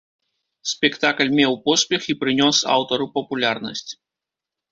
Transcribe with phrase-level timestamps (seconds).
[0.69, 3.87] Спектакль меў поспех і прынёс аўтару папулярнасць.